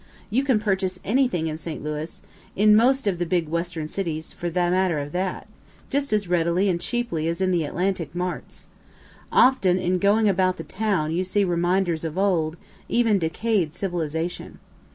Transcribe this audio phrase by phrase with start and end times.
[0.31, 1.83] You can purchase anything in St.
[1.83, 2.23] Louis
[2.55, 5.45] (in most of the big western cities for the matter of that)
[5.91, 8.65] just as readily and cheaply as in the Atlantic marts.
[9.31, 12.57] Often in going about the town you see reminders of old,
[12.89, 14.57] even decay'd civilization.